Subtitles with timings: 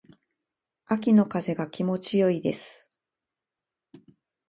[0.87, 2.89] 秋の風が気持ち良いです。